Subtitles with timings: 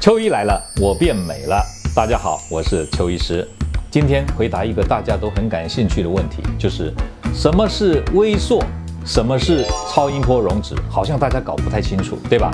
[0.00, 1.60] 秋医来了，我变美了。
[1.92, 3.46] 大家好，我是邱医师。
[3.90, 6.94] 今天回答一个大家都很感兴趣的问题，就是
[7.34, 8.62] 什么是微缩，
[9.04, 10.76] 什么是超音波溶脂？
[10.88, 12.48] 好像大家搞不太清楚，对吧？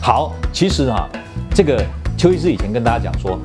[0.00, 1.08] 好，其实啊，
[1.52, 1.84] 这个
[2.16, 3.40] 邱医师以前跟大家讲说，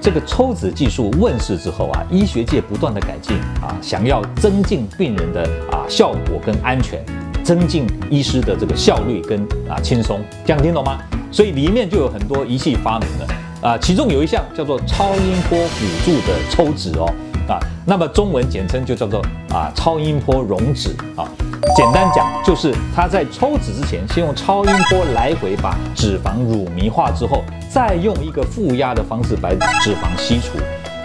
[0.00, 7.04] 这个抽脂技术问世之后啊，医学界不断的改进啊，想要增进病人的啊效果跟安全，
[7.44, 10.98] 增进医师的这个效率跟啊轻松，这样听懂吗？
[11.34, 17.12] 所以里面就有很多仪器发明了啊，其中有一项叫做超音波辅助的抽脂哦
[17.48, 19.20] 啊，那么中文简称就叫做
[19.50, 21.26] 啊超音波溶脂啊。
[21.74, 29.48] 简单讲就是它在抽脂之前，先用超音波来回把脂肪乳糜化之后，再用一个负压的方式把
[29.82, 30.56] 脂肪吸除。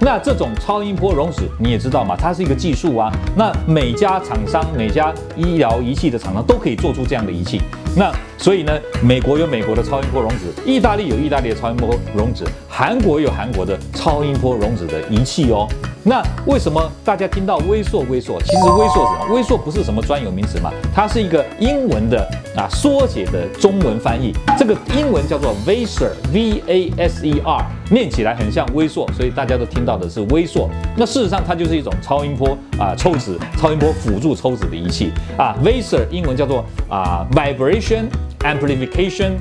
[0.00, 3.12] 那这种超音波溶脂你也知道嘛，它是一个技术啊。
[3.36, 7.60] 那每家厂商、每家医疗仪器的厂商都可以做出这样的仪器。
[7.96, 8.72] 那所以呢，
[9.02, 15.68] 美国有美国的超音波溶子，意大利有意大利的超音波溶子，韩国有韩国的超音波溶子的仪器哦。
[16.02, 18.38] 那为什么大家听到微缩微缩？
[18.42, 19.34] 其实微缩是什么？
[19.34, 24.32] 微缩不是什么专有名词嘛，它是一个英文的啊缩写的中文翻译。
[24.58, 30.68] 这个英文叫做 Vaser，V A S E R，念起来很像微缩，所以大家都听到的是微缩。
[30.96, 35.56] 那事实上它就是一种超音波啊抽脂、超音波辅助抽脂的仪器啊。
[35.64, 38.04] Vaser 英文叫做啊 Vibration
[38.40, 39.32] Amplification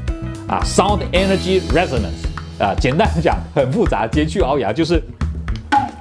[0.47, 2.25] 啊 Sound Energy Resonance
[2.59, 5.01] 啊，简单讲很复杂，截去熬牙就是。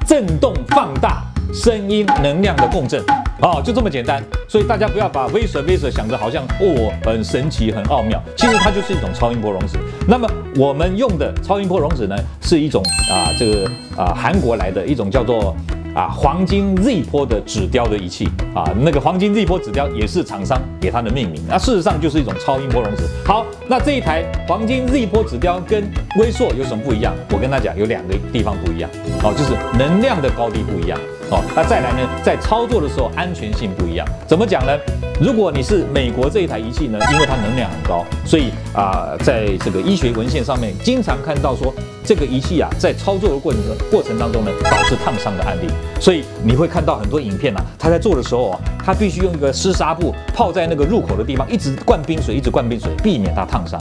[0.04, 3.02] 震动放大声音能量的共振，
[3.40, 4.22] 哦，就这么简单。
[4.48, 9.78] 所以大家不要把 Vaser Vaser 想着好像哦很神奇很奥妙，其实它就是一种超音波溶脂。
[10.06, 15.54] 那么我们用的超音波溶脂呢，是一种啊这个啊韩国来的一种叫做。
[15.94, 21.42] 啊，黄金 Z 波的纸雕的仪器啊，那个黄金 Z 波纸雕也是厂商给它的命名。
[21.46, 23.02] 那事实上就是一种超音波溶脂。
[23.26, 25.84] 好，那这一台黄金 Z 波纸雕跟
[26.18, 27.12] 微硕有什么不一样？
[27.30, 28.88] 我跟他讲，有两个地方不一样。
[29.22, 30.98] 哦，就是能量的高低不一样。
[31.32, 34.06] 哦，那再来呢，在操作的时候安全性不一样。
[34.28, 34.78] 怎么讲呢？
[35.18, 41.72] 如果你是美国这一台仪器呢，因为它能量很高，所以啊，在这个医学文献上面经常看到说，
[42.04, 45.72] 这个仪器啊，在操作的过程过程当中呢，导致烫伤的案例。
[45.98, 53.80] 所以你会看到很多影片啊，他在做的时候啊，他必须用一个湿纱布泡在那个入口的地方，一直灌冰水，一直灌冰水，避免它烫伤。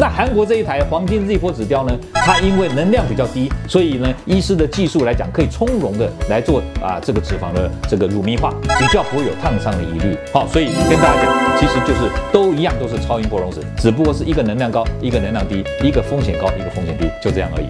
[0.00, 10.16] 那韩国这一台黄金 Z 波指雕呢，它因为能量比较低，所以呢，医师的技术来讲，可以从容的来做啊这个脂肪的这个乳糜化，比较不会有烫伤的疑虑。
[10.32, 17.66] 好，所以跟大家讲，其实就是都一样，都是超音波溶脂，只不过是一个能量高，一个能量低，一个风险高，一个风险低，就这样而已。